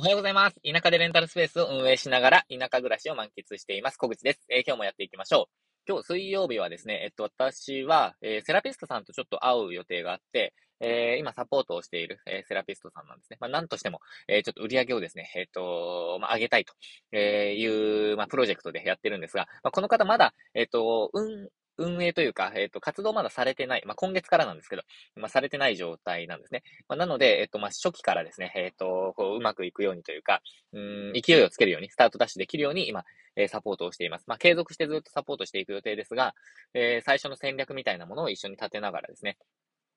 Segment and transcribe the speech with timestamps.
[0.00, 0.54] おはようございます。
[0.62, 3.96] 田舎でレンタルスペースを運営しながら、田舎暮らしを満喫しています。
[3.96, 4.46] 小口です。
[4.48, 5.52] えー、今日もやっていきましょう。
[5.88, 13.38] 今日水曜日はですね、えっと、私は、えー、セラピストさんとちょっと会う予定があって、えー、今サポートをしている、えー、セラピストさんなんですね。
[13.40, 13.98] まあ、なんとしても、
[14.28, 21.48] えー、ちょっと売り上げをですね、えっ、と、まあ、上げたいという、まあ、プロジェクトでやってるんですが、まあ、この方まだ、えっ、と、うん、
[21.78, 24.82] 運営というか、えっ、ー、と、活動まだされてない、まあ、今月からなんですけど、
[25.16, 26.62] まあ、されてない状態なんですね。
[26.88, 30.42] まあ、なので、えっ、ー、と、まあ、初期からですね、えっ、ー、と、こう、うまくいくようにというか、
[30.72, 33.04] うん、勢いをつけるように、スタートダッシュできるように、今、
[33.36, 34.24] えサポートをしています。
[34.26, 36.34] まあ、継続してずっとサポートしていく予定ですが、
[36.74, 39.38] え最初の戦略みたいなものを一緒に立てながらですね、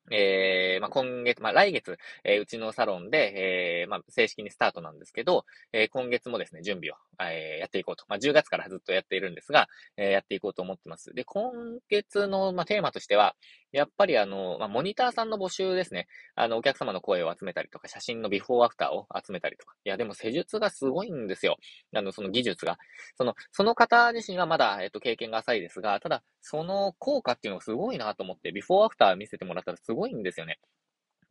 [0.10, 8.05] えー、まあ、今月、まあ、来月、えー、うちのサロンで、えー、まあ、正式にスタートなんですけど、えー、今月もですね、準備を、えー、やっていこうと。
[8.08, 11.14] まあ、10月からずっとやっているんですが、えー、やっていこうと思ってます。
[11.14, 11.52] で、今
[11.90, 13.36] 月の、まあ、テーマとしては、
[13.71, 16.07] やっぱりあの、まあ、モニターさんの募集ですね。
[16.35, 19.73] あの、お客様の声を集めたりとか、写真のビフォーアフターを集めたりとか。
[19.85, 21.57] いや、でも施術がすごいんですよ。
[21.95, 22.77] あの、その技術が。
[23.17, 30.59] その、その方自身はまだ、えっと、経験が浅いですが、ただ、その効果っていうのがすごいなと思って、ビフォーアフター見せてもらったらすごいんですよね。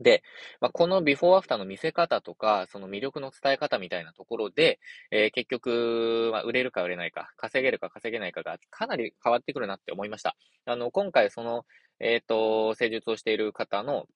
[0.01, 0.23] で、
[0.61, 10.37] まあ、このビフォーアフターの見せ方とか、その魅力の伝え方みたいなところで、えー、結局、まあ、売れるか売れないか、稼げるか稼げないかがかなり変わってくるなって思いました。
[10.65, 11.65] あの、今回その、
[12.01, 14.07] えっ、ー、と、施術をしている方の、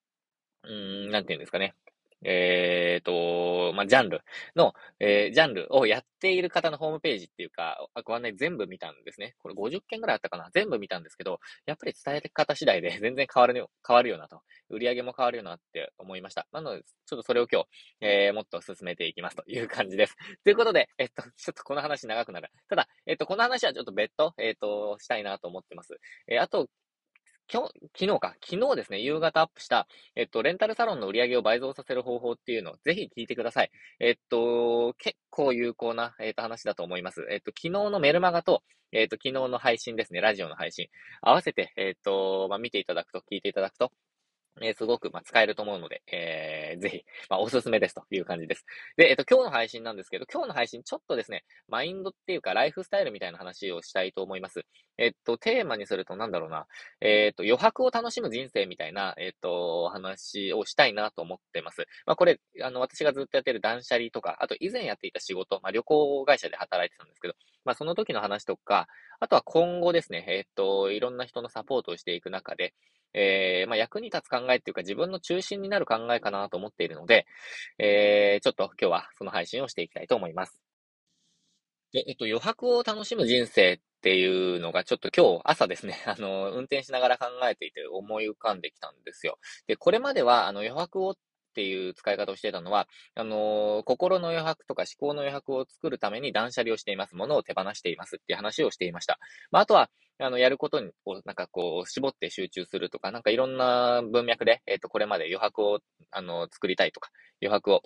[0.63, 1.75] うん、なんていうんですかね。
[2.25, 4.21] えっ、ー、と、まあ、ジャンル
[4.55, 9.35] の、えー、ジャンルをやっている方のホームページっていうか、ご案内全部見たんですね。
[9.39, 14.41] これ50件ぐらいあったかな全部見たんですけど、やっぱり伝え方次第で 全然変わるよ、変わるよなと。
[14.69, 16.47] 売り上げも変わるよなって思いました。
[16.51, 17.67] なので、ちょっとそれを今日、
[18.01, 20.15] えー、もっと進めていきますという感じです。
[20.43, 22.49] ということで、えっと、ちょっとこの話長くなる。
[22.69, 25.95] ただ、えっと、この話はちょっと別途、えっと、したいなと思ってます。
[26.27, 26.69] えー、あと、
[27.51, 33.71] 今日、昨日か、昨日ですね、夕方アップした、えっと、レンタルサロンの売り上げを倍増させる方法っていうのをぜひ聞いてください。
[33.99, 37.27] えっと、結構有効な、えっと、話だと思います。
[37.29, 40.87] えっと、昨日のメルマガと、えっと、昨日の配信ですね、ラジオの配信、
[41.21, 43.91] 合わせて、えっと、まあ、見ていただくと、聞いていただくと、
[44.61, 48.65] え、すごく、ま、使えると思うので、えー、ぜひ、まあ、おすすめですという感じです。
[48.95, 54.65] で、えっ、と、今日の配信なんですけど、今日の配信、ちょっとですね、マインドっていうか、ライフスタイルみたいな話をしたいと思います。
[54.97, 56.67] えっと、テーマにすると、なんだろうな、
[57.01, 61.85] えっと、余白を楽しむ人生みたいな、えっと、話をしたいなと思ってます。
[62.05, 67.33] まあ、これ、あの、私がずっとやってる断捨離とか、あと、以前やっていた仕事、まあ、旅行会社で働いてたんですけど、
[67.65, 68.87] まあ、その時の話とか、
[69.19, 72.73] あとは今後ですね、えっと、いろんな人のサポートをしていく中で、
[73.15, 77.25] えー、まあ、役に立つ考えっていうか自分の中心になる考えかなと思っているので、
[77.79, 80.61] えー、ちょっと今日はその配信をしていきたいと思います。
[81.93, 89.39] で、えっと、余白を楽しむ人生っていうのがちょっと今日朝ですね、 あの、運転しながら考えていて思い浮かんできたんですよ。
[89.65, 91.15] で、これまではあの余白を
[91.55, 97.15] っていう使い方をしてたのは、あのー、心の余白とか思考の余白を作るために断捨離をしています。
[97.15, 99.17] ものを手放していますっていう話をしていました。
[99.51, 99.89] まあ、あとは、
[100.19, 105.79] あの、やること、を、なんかこう、絞って集中するとか、なんかいろんな文脈で、えっ、ー、と、これまで余白を、
[106.11, 107.09] あの、作りたいとか、
[107.41, 107.83] 余白を、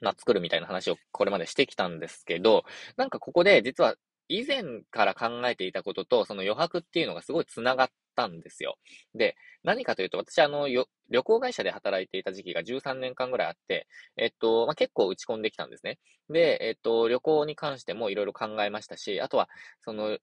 [0.00, 2.64] ま、作るみたいな話をこれまでしてきたんですけど、
[2.96, 3.94] なんかここで実は
[4.28, 8.78] 以前から考えていたことと、その余白っていうのがすごい繋がったんですよ。
[9.14, 13.86] で、何かというと、私、あの、旅行会社で働いていた時期が13年間ぐらいあって、
[14.16, 15.98] えっと、まあ、結構打ち込んできたんですね。
[16.30, 19.48] で、えっと、旅行に関してもいろいろ考えましたし、あとは、
[19.84, 20.18] その、う、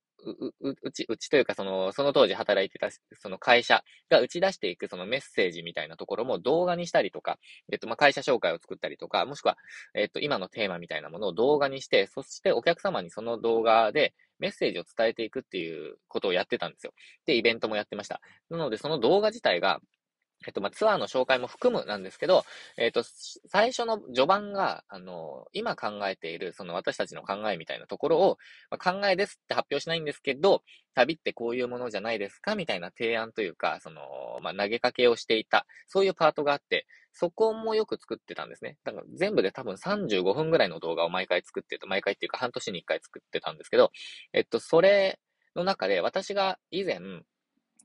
[0.62, 2.90] う、うち、うちというか、その、その当時働いてた、
[3.20, 7.38] その会社が打ち出していくそのメッセージみたいなところも動画にしたりとか、
[7.72, 9.58] えっと、まあ、会社紹介を作ったりとか、もしくは、
[9.94, 16.94] えっと、今のテーマみたいなものを動画にして、そしてお客様にその動画で、メッセージを伝えていくっていうことをやってたんですよ。
[17.26, 18.22] で、イベントもやってました。
[18.50, 19.80] なので、その動画自体が、
[20.48, 22.46] えっと、まあ、ツアーの紹介も含むなんですけど、
[22.78, 23.04] えっと、
[23.48, 28.38] 最初の序盤が、あの、今考えている、その私たちの考えみたいなところを、
[28.72, 30.64] まあ、考えですって発表しないんですけど、
[30.96, 34.02] 旅ってこういうものじゃないですかみたいな提案というか、その、
[34.42, 38.78] まあ、投げかけをしていた、そういうパートがあって、そこもよく作ってたんですね。
[38.86, 43.92] だから全部で多分35分ぐらいの動画を毎回作ってると、毎回っていうか半年に1回作ってたんですけど、
[44.32, 45.20] えっと、それ
[45.56, 47.00] の中で私が以前、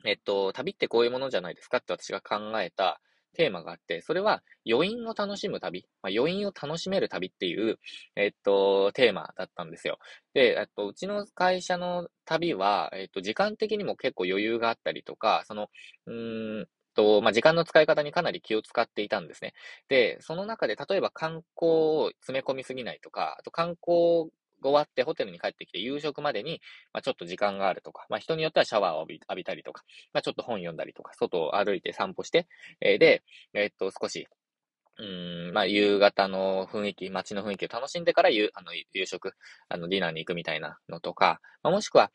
[0.05, 3.01] えっと、旅ってこういうものじゃないですかって私が考えた
[3.35, 7.79] テーマがあって、それは余韻を楽しむ旅、まあ、余韻を楽しめる旅っていう、
[8.17, 9.99] えっと、テーマだったんですよ。
[10.35, 15.69] で、えっと、うちの会社の旅は、えっと、時間的にも結構余裕があったりとか、その、
[16.07, 19.53] うーんと、まあ、時間の使い方にかなり気を使っていたんですね。
[19.89, 24.31] で、その中で例えば観光を詰め込みすぎないとか、あと観光
[24.69, 26.61] 終わってホテルに帰ってきて夕食までに、
[26.93, 29.83] まあ、ちょっと時間があるとか、まあ、人によってはシャワーを浴び浴びたりとか、
[30.13, 32.47] まあ、ちょっと本読んだりとか、外を歩いて散歩して、
[32.81, 33.23] えー、で、
[33.55, 34.27] えー、っと、少し、
[34.97, 39.35] うん、まあ、夕方の雰囲気、街の雰囲気を楽しんでから夕、あの、夕食、
[39.69, 42.13] あの、ディナーに行くみたいなのとか、まあ、もしくは、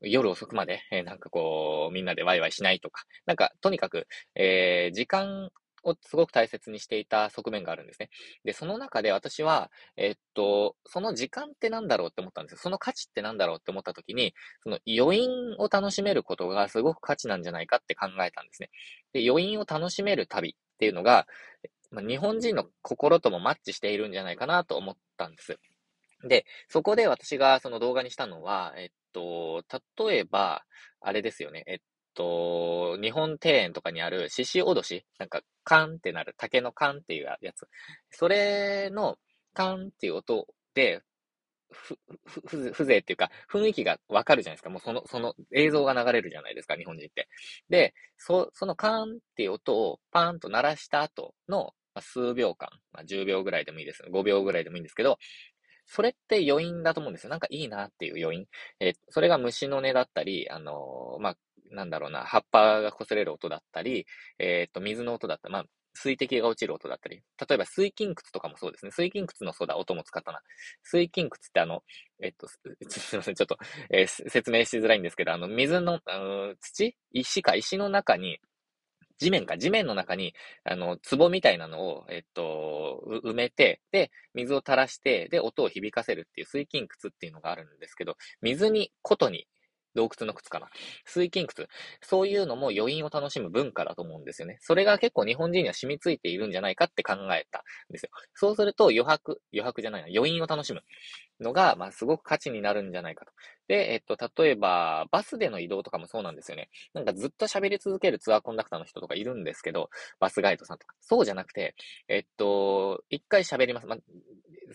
[0.00, 5.50] 夜遅くまで、えー、なんかこう、みんなでワイワイしないとか、なんか、とにかく、えー、時間
[5.84, 8.10] をすごく大切にしていた側面があるんですね。
[8.44, 12.58] で、その中で私は、えっと、その時間ってなんだろうって思ったんですよ。
[12.58, 18.70] その価値ってなんだろうって思った時に、その余韻を楽しめることがすごく価値なんじゃないかって考えたんですね。
[19.12, 21.26] で、余韻を楽しめる旅っていうのが、
[21.90, 25.58] ま、日本人の心ともマッチしているんじゃないかなと思ったんです。
[26.28, 29.62] で、そこで私がその動画にしたのは、えっと、
[30.08, 30.64] 例えば、
[31.00, 31.64] あれですよね。
[31.66, 31.78] えっ
[32.14, 37.68] と、日本庭園とかにある獅子おどし、なんか、カンってなる、竹のカンっていうやつ。
[38.10, 39.18] それの、
[39.54, 41.02] カンっていう音で、
[41.70, 44.70] ふ、ふ、風情っていうか、雰囲気がわかるじゃないですか。
[44.70, 47.28] もうその、その映像が流れるじゃないですか、日本人って。
[47.68, 54.02] で、そ、そのカーンっていう音をパーンと鳴らした後の、まあ、数秒間、まあ、10秒ぐらいでもいいです。
[54.10, 55.18] 5秒ぐらいでもいいんですけど、
[55.86, 57.30] それって余韻だと思うんですよ。
[57.30, 58.46] なんかいいなっていう余韻。
[58.80, 61.36] えー、それが虫の音だったり、あのー、まあ、
[61.72, 64.06] なんだろうな、葉っぱが擦れる音だったり、
[64.38, 65.64] えっ、と、水の音だったり、まあ、
[65.94, 68.90] 水滴が落ちる音だったり、例えば水金窟とかもそうですね。
[68.92, 70.40] 水金窟のそうだ、音も使ったな。
[70.82, 71.82] 水金窟ってあの、
[72.22, 72.60] えっと、す
[73.12, 73.58] みません、ちょっと、
[73.90, 76.00] えー、説明しづらいんですけど、あの、水の、
[76.60, 76.96] 土？
[77.12, 78.38] 石か、石の中に、
[79.18, 80.34] 地面か、地面の中に、
[80.64, 89.46] あの、壺みたいなのを、えっと、埋めて、で、水を垂らして、で、音を響かせるっていう水金窟っていうのがあるんですけど、水に、ことに
[89.94, 90.68] 洞窟の靴かな。
[91.04, 91.68] 水金靴。
[92.00, 94.58] そういうのも余韻を楽しむ文化だと思うんですよね。
[94.60, 97.62] それが結構日本人には染みついているんじゃないかって考えたん
[97.92, 98.10] ですよ。
[98.34, 100.82] そうすると余白、余白じゃないな、余韻を楽しむ
[101.42, 103.32] のが、まあ、すごく価値になるんじゃないかと。
[103.68, 106.70] で、えっと、例えば、バスでの移動とかもそうなんですよね。
[106.94, 109.90] なんかずっと喋り続けるツアーコンダクターの人とかいるんですけど、
[110.20, 110.94] バスガイドさんとか。
[111.00, 111.74] そうじゃなくて、
[112.08, 113.86] えっと、一回喋ります。
[113.86, 113.96] ま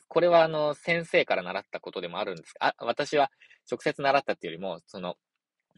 [0.07, 3.31] これはあの、先生から習ったことでもあるんですあ、私は
[3.69, 5.15] 直接習ったっていうよりも、その、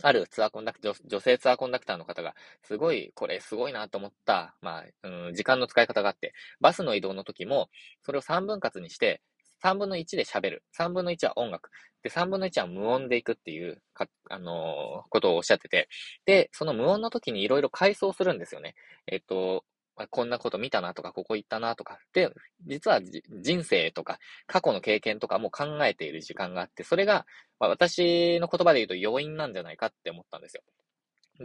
[0.02, 2.34] あるツアーコンダクター、女性ツアーコンダクターの方が、
[2.64, 7.70] すごい、これすごいなと思った、まあ、うん、時間の使い方があって、バスの移動の時も、
[8.02, 9.22] それを3分割にして、
[9.64, 10.64] 3分の1で喋る。
[10.78, 11.70] 3分の1は音楽。
[12.04, 15.90] で、3分の1は無音でいくっていう、か、あのー、ことをおっしゃってて。
[16.26, 18.76] で、その無音の時にいろいろ回想するんですよね。
[19.08, 19.66] えっと、
[20.08, 22.00] こんなこと見たなとか、ここ行ったなとか。
[22.14, 22.32] で、
[22.66, 27.26] 実は人生とか、過去の経験とかも考えている時間があって、それが、
[27.60, 30.64] まあ、私の言葉で言うと要因なんじゃないかって思ったんですよ。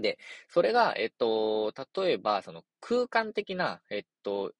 [0.00, 0.18] で、
[0.48, 4.52] それが、えっと、例えば、その空間的な、えっと、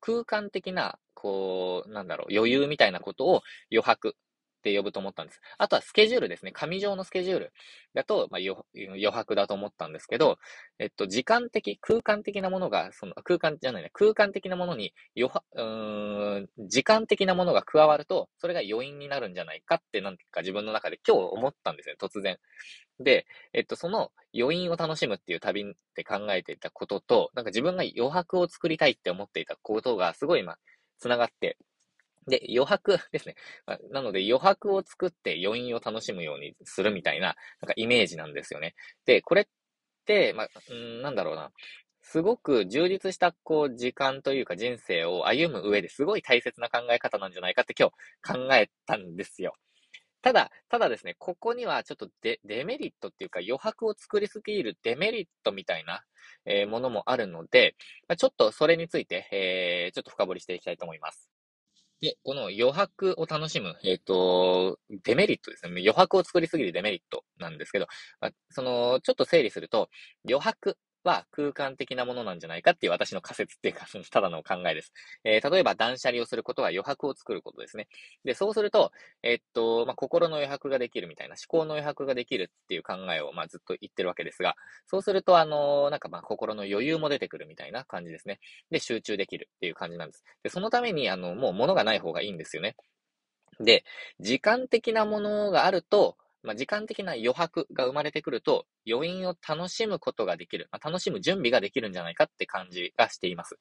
[0.00, 4.16] 空間的な、こう、なんだろう、余裕みたいなことを余白
[4.58, 5.40] って呼ぶと思ったんです。
[5.58, 6.50] あとはスケジュールですね。
[6.50, 7.52] 紙状のスケジュール
[7.92, 10.38] だと、まあ、余白だと思ったんですけど、
[10.78, 15.62] えっと、時間的、空間的なものが、その、空間じゃないね、空間的なものに余白、う
[16.40, 22.38] ん、時間的なものが加わると、それが余韻になるんじゃないかって、なんか自分の中で今日思ったんですね、突然。
[23.00, 30.56] で、えっと、その余韻を楽しむっていう旅って考えていたことと、なんか自分が余白を作りたいって思っていたことがすごい今、
[30.98, 31.56] 繋がって、
[32.26, 33.36] で、余白 ですね。
[33.90, 38.74] なので余白を作って余韻を楽しむようにするみたいな、なんかイメージなんですよね。
[39.04, 39.46] で、これっ
[40.06, 41.52] て、まあ、んなんだろうな。
[42.02, 47.90] すごく充実した、こう、時間というか人生を歩む上ですごい大切な考え方なんじゃないかって今
[48.22, 49.54] 日考えたんですよ。
[50.24, 56.02] ただ、ただですね、ここにはちょっとデデメリットっていうか余白を作りすぎるデメリットみたいな、
[56.46, 57.76] えー、ものもあるので、
[58.08, 61.28] まあ、ちょっとそれについて、えー、ちょっと深掘りしていきたいと思います。
[62.00, 65.72] で、この余白を楽しむ、えっ、ー、と、デメリットですね。
[65.72, 67.86] 余白を作りすぎるデメリットなんですけど、
[68.22, 69.90] まあ、その、ちょっと整理すると、
[70.26, 74.92] 余白は空間的なものなんじゃないかっていう私の仮説っていうか、ただの考えです。
[75.22, 77.88] えー、例えば断捨離をすることは余白を作ることですね。
[78.24, 78.90] で、そうすると、
[79.22, 84.56] えー、っと、まあ、心の余白ができるみたいな、思考の余白ができるっていう考えを、まあ、ずっと言ってるわけですが、
[84.86, 88.40] そうすると、あのー、なんかま、心の余裕も出てくるみたいな感じですね。
[88.70, 90.24] で、集中できるっていう感じなんです。
[90.42, 92.76] で、そのために、あの、もう物がない方がいいんですよね。
[93.60, 93.84] で、
[94.20, 103.58] 時間的なものがあると、まあ、時間的な余白が生まれてくると、余韻を楽しむことができる、まあ、楽しむ準備ができるんじゃないかって感じがしています。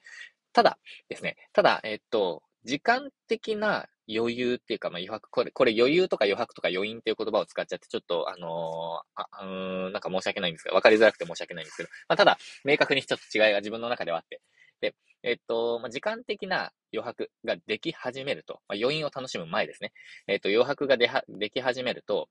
[0.52, 0.78] ただ
[1.10, 14.42] ですね、ただ、えっと、時間的な余裕っていうか、まあ、余白、これ、これ余裕とか余白とか余韻っていう言葉を使っちゃって、ちょっと、あのー、あ、うん、なんか申し訳ないんですが、わかりづらくて申し訳ないんですけど、まあ、ただ、明確にちょっと違いが自分の中ではあって、
[14.82, 19.94] で、えっと、まあ、時間的な余白ができ始めると、まあ、余韻を楽しむ前ですね。
[20.28, 22.28] えっと、余白がではでき始めると、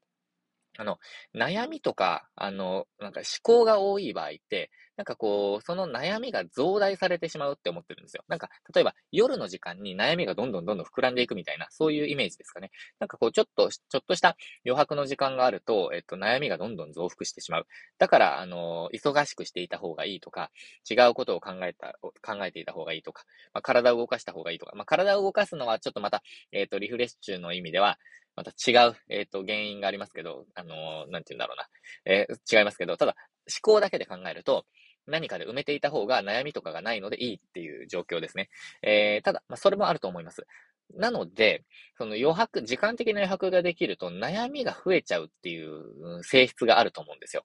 [0.78, 0.98] あの、
[1.34, 8.24] 悩みとか、あの、なんか思考が多い場合って、なんかこう、その悩みが増大されてしまうって思ってるんですよ。
[8.28, 12.70] なんか、例えば夜の時間に悩みがどんどんどんどん膨らんでいくみたいな、そういうイメージですかね。
[13.00, 17.66] なんかこう、ちょっと、ちょっとした余白の時間があると、えっと、悩みがどんどん増幅してしまう。
[17.98, 20.50] だから、あの、忙しくしていた方がいいとか、
[20.90, 27.98] 違うことを考えた、考えていた方がいいとか、まあ、体を動かした方がいいとか、まあ、体を動かすのはちょっとまた、えっと、リフレッシュの意味では、
[28.36, 31.68] また違う、えっ、と、原因がありますけど、あのー、なんて言うんだろうな。
[32.04, 33.14] えー、違いますけど、ただ、
[33.48, 34.64] 思考だけで考えると、
[35.06, 38.48] 何かで埋めていた方が悩みとかがないのでいいっていう状況ですね。
[38.82, 40.46] えー、ただ、まあ、それもあると思います。
[40.94, 41.64] なので、
[41.96, 47.44] その余白、時間的な余白ができると悩みが増えちゃうっていう性質があると思うんですよ。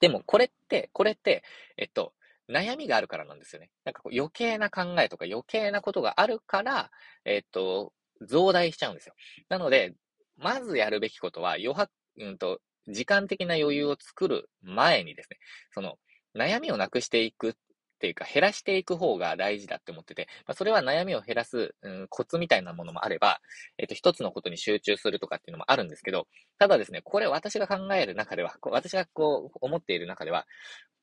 [0.00, 1.44] でも、これって、これって、
[1.76, 2.12] えっと、
[2.48, 3.70] 悩みがあるからなんですよね。
[3.84, 6.90] なんかこう余計な考えとか余計なことがあるから、
[7.24, 7.92] えっと、
[8.26, 9.14] 増大しちゃうんですよ。
[9.48, 9.94] なので、
[10.36, 15.38] まずやるべきことは、余白、うんと、時間的な余裕を作る前にですね、
[15.72, 15.98] その、
[16.36, 17.54] 悩みをなくしていくっ
[18.00, 23.40] ていうか、減らしていく方が大事だって思ってて、まあ、それは悩みを減らす、うん、コツみたいなものもあれば、
[23.78, 26.26] えっ、と、一つのことに集中するとかっていうのもあるんですけど、
[26.58, 30.46] ただですね、これ私が考える中では、私がこう思っている中では、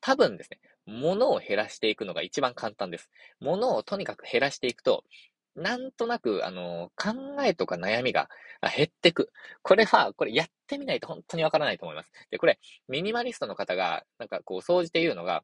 [0.00, 3.10] 多分ですね、物を減らしていくのが一番簡単です。
[3.40, 5.04] 物をとにかく減らしていくと、
[5.54, 7.12] なんとなく、あの、考
[7.44, 8.28] えとか悩みが
[8.74, 9.30] 減ってく。
[9.62, 12.10] これは、これやってみないと本当にわからないと思います。
[12.30, 15.42] で、これ、ミニマリストの方が、なんかこう、総じて言うのが、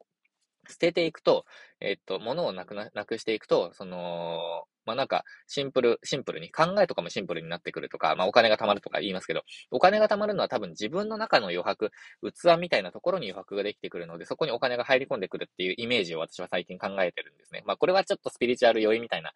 [0.67, 1.45] 捨てていくと、
[1.79, 11.91] えっと、物をなくな、なくしていくと、その、まあ、なんか、シンプル、シンプルに、考えとかもシンプルになってくるとか、まあ、お金が貯まるとか言いますけど、お金が貯まるのは多分自分の中の余白、
[12.23, 17.63] 器みたいなところに余白ができてくるので、そこにお金が入り込んでくるっていうイメージを私は最近考えてるんですね。
[17.65, 19.31] まあ、これはちょっとスピリチュアル酔いみたいな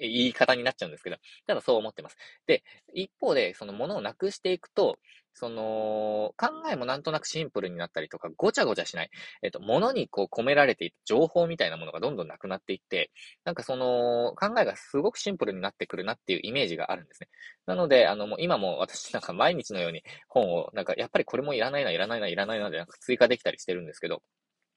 [0.00, 1.16] 言い方になっちゃうんですけど、
[1.46, 2.16] ただそう思ってます。
[2.46, 2.62] で、
[2.94, 4.98] 一方で、そのものをなくしていくと、
[5.32, 9.10] その、考えもなんとなくシンプルになったりとか、ごちゃごちゃしない。
[9.42, 13.10] えっと、ものにこう込められていた情報みたいなものがどんどんなくなっていって、
[13.44, 17.28] なんかその、考えがすごくシンプルになってくるなっていうイメージがあるんですね。
[17.66, 24.22] なので、あの、もう今も私なんか毎日のように本を、なんかやっぱりこれもいらないな、いらないな、いらないなでなんか追加できたりしてるんですけど、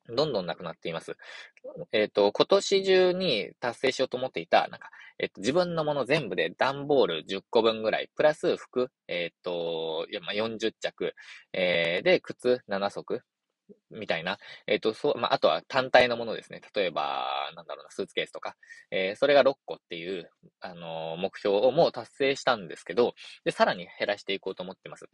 [0.10, 1.16] どんどんなくなっています。
[1.92, 11.14] えっ、ー、と、今年中に達成しようと思っていた、なんか、えっ、ー、と、自分のもの全部で段ボール10個分ぐらい、プラス服、えっ、ー、と、まあ、40着、
[11.54, 13.22] えー、で、靴7足、
[13.92, 14.38] みたいな。
[14.68, 16.62] えっ、と、そう、まあ、あとは単体のものですね。
[16.76, 18.56] 例えば、なんだろうな、スーツケースとか。
[18.92, 20.30] え、それが6個っていう、
[20.60, 23.14] あの目標をもう達成したんですけど、
[23.46, 25.08] で、さらに減らしていこうと思ってます。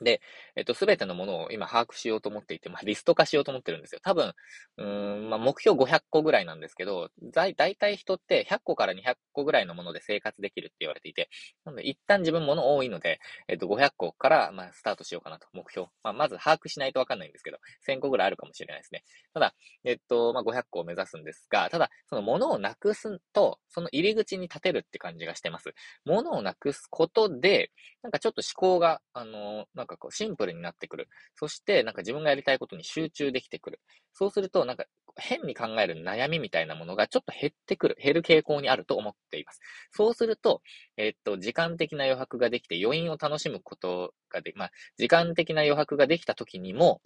[0.00, 0.20] で、
[0.56, 4.00] えっと、すべてのものを今把握しようと思っていて、まあ、リスト化しようと思ってるんですよ。
[4.02, 4.32] 多分、
[4.78, 11.28] うん、まあ、目標500個ぐらいなんですけど、だいたい人って100個から200個ぐらいのもので生活できるって言われていて、
[11.64, 15.88] なので、一旦自分もの多いので、えっと、500個から、まあ、スタートしようかなと、目標。
[16.02, 19.04] まあ、まず把握しないとわかんないんですけど、1000個ぐらいあるかもしれないですね。
[19.32, 25.74] ただ、えっと、まあ、500個を目指すんですが、ただ、そのものをなくすと、その入り口に立てるって感じがしてます。
[26.04, 27.70] ものをなくすことで、
[28.02, 31.08] なんかちょっと思考が、あの、なんかこう、シンプルになってくる。
[31.36, 33.80] そして、なんか自分がやりたいことに集中できてくる。
[34.12, 34.86] そうすると、なんか
[35.16, 39.60] 変に考える悩みみたいなものがちょっと減ってくる、減る傾向にあると思っています。
[39.92, 40.62] そうすると、
[40.96, 47.00] えっと、時間的な余白ができて余韻を楽しむことがで、まあ、時間的な余白ができた時にも、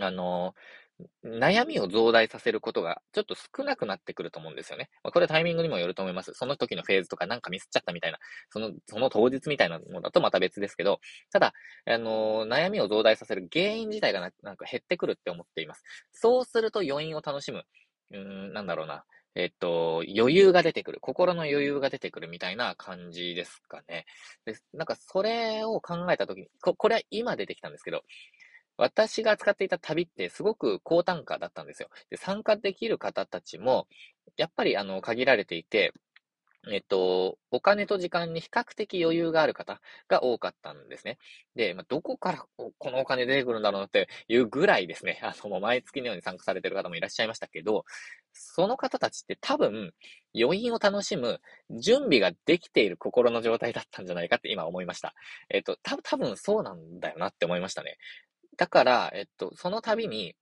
[0.00, 0.54] あの、
[1.24, 4.88] 悩みを増大させることがちょっと少なくなってくると思うんですよね。
[5.04, 6.32] まあ、これはタイミングにもよると思います。
[6.34, 8.18] その時のフェーズとかなんかミスっちゃったみたいな、
[8.50, 11.00] その、その当日みたいなものだとまた別ですけど、
[11.32, 11.52] ただ、
[11.86, 15.82] あのー、悩みを増大させる原因自体がなんか減ってくるって思っています。
[16.12, 17.64] そうすると余韻を楽しむ。
[18.10, 19.04] うーん、なんだろうな。
[19.34, 20.98] えっと、余裕が出てくる。
[21.00, 24.04] 心の余裕が出てくるみたいな感じですかね。
[24.44, 28.02] で、なんかそれを考えたときに、こ、これは今出てきたんですけど、
[28.78, 31.90] 私が使っていた旅ってすごく高単価だったんですよ。
[32.10, 33.86] で、参加できる方たちも、
[34.36, 35.92] やっぱりあの、限られていて、
[36.70, 41.18] えっと、お金と時間に比較的余裕がある方が多かったんですね。
[41.54, 47.84] で、まあ、どこからこのお金出てくるんだろうっていうぐらいですね、あの、毎月のように参加されてる方もいらっしゃいましたけど、
[48.32, 49.92] その方たちって多分、
[50.38, 55.14] 余韻を楽しむ準備ができている心の状態だったんじゃないかって今思いました。
[55.48, 57.96] えっと、た多分そうなんだよなって思いましたね。
[58.58, 60.34] だから、えっと、その度に、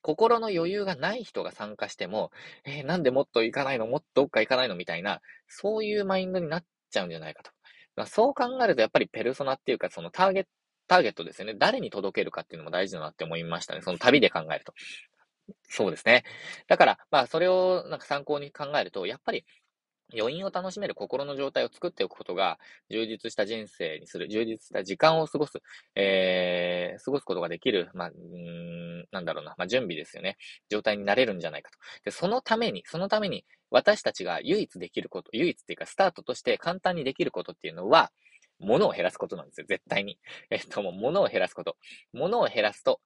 [0.00, 2.30] 心の余裕がない人が参加しても、
[2.64, 3.86] えー、なんでもっと行かないの？
[3.86, 4.74] もっとどっか行かないの？
[4.74, 7.50] みたいな、そういうマインドになっちゃうんじゃないかと。
[7.96, 10.48] まあ、そう考えると、やっぱりペルソナっていうか、そのターゲット、
[10.86, 11.54] ターゲットですよね。
[11.58, 13.82] 誰に届けるかっていうのも大事だなって思いましたね。
[13.82, 14.72] その旅で考えると。
[15.68, 16.24] そうですね。
[16.66, 19.44] だから、まあ、それをなんか参考に考えると、やっぱり
[20.16, 22.58] 余韻を楽しめる心の状態を作っておくことが、
[22.90, 25.60] 充実した人生にする、充実した時間を過ごす、
[25.94, 30.38] えー、過ごすことができる、まあ、んなんだろうな、まあ、準備ですよね。
[30.68, 31.78] 状態になれるんじゃないかと。
[32.04, 38.10] で、そのために、そのために、私たちが唯一できること、唯一っていうか、スタートとして簡単にできることっていうのは、
[38.60, 40.18] 物を減らすことなんですよ、絶対に。
[40.50, 41.76] えっと、もう物を減らすこと。
[42.12, 43.00] 物を減らすと、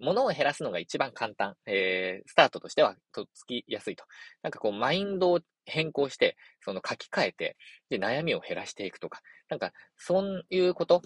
[0.00, 1.54] 物を減らすのが一番簡単。
[1.66, 4.04] えー、スタートとしては、とっつきやすいと。
[4.42, 7.56] なんかこう、マインドを変更して、その書き換えて、
[7.88, 9.20] で、悩みを減らしていくとか。
[9.48, 11.02] なんか、そういうこと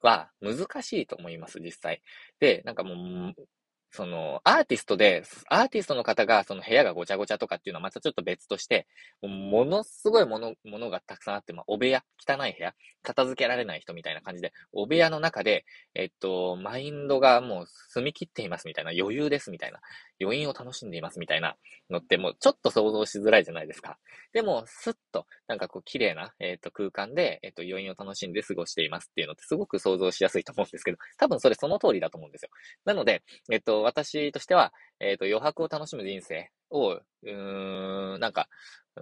[0.00, 2.02] は難しいと思います、実際。
[2.40, 3.48] で、なんかもう、
[3.90, 8.86] その、アーティストで、アーティストの方が、その部屋がごちゃごちゃとかっていうのはまたちょっと別として、
[9.22, 15.64] ものすごいもの、ものがたくさんあって、まあ、お部屋、汚い部屋、片付けられない人みたいな感じで、お部屋の中で、
[15.94, 19.80] えっと、マインドがもう澄み切っていますみたいな、余裕ですみたいな、
[20.20, 21.56] 余韻を楽しんでいますみたいな
[21.90, 23.98] のって、もうちょっと想像しづらいじゃないですか。
[24.32, 32.50] でも、スッと、なんかこう、綺麗な、えっと、空間で、えっと、余韻を楽しんで過ごしていますっていうのってすごく想像しやすいと思うんですけど、多分それその通りだと思うんですよ。
[32.84, 38.48] なので、えっと、私としては、えっ、ー、と、余白を楽しむ人生を、うん、なんか、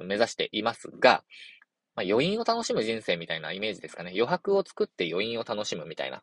[0.04, 1.24] 目指していますが、
[1.94, 4.10] まあ、余韻を楽しむ人生みたいなイメージですかね。
[4.10, 6.22] 余白を作って余韻を楽しむみたいな。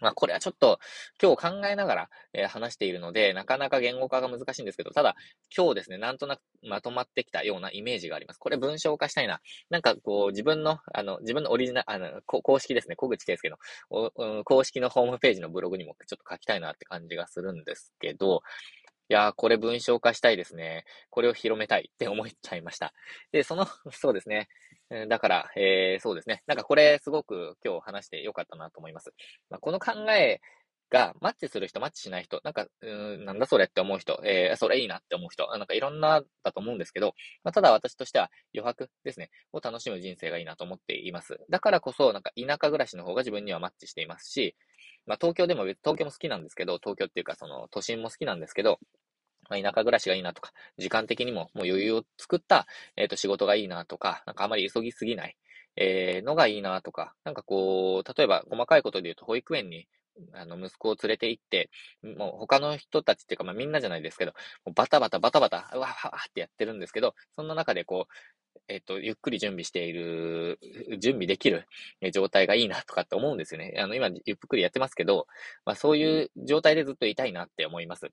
[0.00, 0.78] まあ、これはちょっと
[1.20, 5.16] 今日考えながら、えー、話しているので、なかなか言語化が難しいんですけど、ただ
[5.56, 8.38] 今日ですね、なんとなくまとまってきたようなイメージがあります。
[8.38, 9.40] これ文章化したいな。
[9.70, 13.56] なんかこう自分の、あの、自分のオリジナル、あの、公式ですね、小口圭介の
[13.90, 18.42] お、公式のホームページのブログにもちょっと書きたいなって感じがするんですけど、
[19.08, 20.84] いやー、これ文章化したいですね。
[21.10, 22.92] これを広めたいって思っちゃいました。
[23.30, 24.48] で、その、そうですね。
[25.08, 26.42] だから、えー、そうですね。
[26.46, 29.12] なんかこれすごく今日話してよかったなと思います。
[29.50, 30.40] まあ、この考え
[30.90, 41.38] がマッチする人、マッチしない人、なんか、うん、なんだそれって思う人、えー、それいいなって思う人、なんかいろんなだと思うんですけど、まあ、ただ私としては余白ですね、を楽しむ人生がいいなと思っています。
[41.50, 44.54] だからこそ、なんか田舎暮らしの方が自分にはマッチしていますし、
[45.06, 48.78] まあ、東京でも、東京も好きなんですけど、東京っていうかその都心も好きなんですけど、
[49.48, 55.36] まあ、田舎暮らしがいいなとか、時間的にももう余裕を作った、えっ、ー、と、仕事がいいなとか、なんかあまり急ぎすぎない、
[55.76, 59.86] えー、のがいいなとか、なんかこう、例えば細かいことで言うと、保育園に、
[60.32, 61.70] あの、息子を連れて行って、
[62.02, 64.32] もう他の人たちっていうか、まあみんなじゃないですけど、
[64.74, 68.12] バタバタバタバタ、うわはわってやってるんですけど、そんな中でこう、
[68.68, 70.58] えっ、と、ゆっくり準備している、
[70.98, 71.66] 準備できる
[72.12, 73.74] 状態がいいなとかって思うんですよね。
[73.78, 75.26] あの、今、ゆっくりやってますけど、
[75.64, 78.10] まあそういう状態でずっといたいなって思います。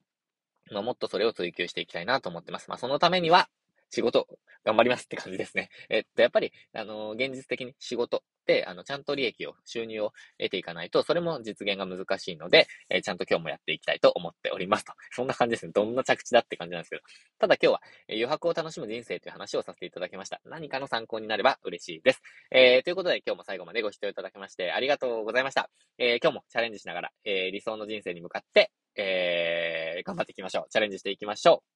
[0.73, 2.69] まあ、もっとそれを追求していきたいなと思ってます。
[2.69, 3.49] まあ、そのためには、
[3.93, 4.27] 仕事、
[4.63, 5.69] 頑張りますって感じですね。
[5.87, 14.93] えっと、やっぱり、あの、現実的に仕事で、あの、ちゃんと利益を、収入を得ていかないと、それも実現が難しいので、えー、ちゃんと今日もやっていきたいと思っておりますと。
[15.11, 15.73] そんな感じですね。
[15.73, 17.03] どんな着地だって感じなんですけど。
[17.37, 20.41] ただ今日は、えー、余白を楽しむ人生という話をさせていただきました。
[20.45, 22.21] 何かの参考になれば嬉しいです。
[22.49, 25.69] え、ということで今日も最後までご視聴いただきましてありがとうございました。
[25.99, 30.65] え、今日もチャレンジしながら、え、理想の人生に向かって、えー、頑張っていきましょう。
[30.69, 31.73] チャレンジしていきましょう。